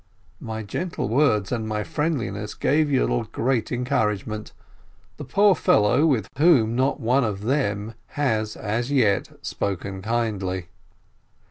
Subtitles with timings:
[0.39, 4.51] My gentle words and my friendliness gave Yiidel great encouragement.
[5.17, 10.69] The poor fellow, with whom not one of "them" has as yet spoken kindly!